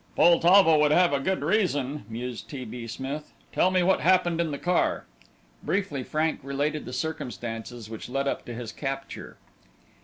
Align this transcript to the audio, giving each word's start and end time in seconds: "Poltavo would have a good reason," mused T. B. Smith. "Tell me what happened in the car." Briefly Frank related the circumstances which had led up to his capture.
"Poltavo 0.15 0.79
would 0.79 0.89
have 0.89 1.13
a 1.13 1.19
good 1.19 1.43
reason," 1.43 2.05
mused 2.09 2.49
T. 2.49 2.65
B. 2.65 2.87
Smith. 2.87 3.33
"Tell 3.53 3.69
me 3.69 3.83
what 3.83 3.99
happened 4.01 4.41
in 4.41 4.49
the 4.49 4.57
car." 4.57 5.05
Briefly 5.61 6.01
Frank 6.01 6.39
related 6.41 6.85
the 6.85 6.91
circumstances 6.91 7.87
which 7.87 8.07
had 8.07 8.15
led 8.15 8.27
up 8.27 8.43
to 8.45 8.53
his 8.55 8.71
capture. 8.71 9.37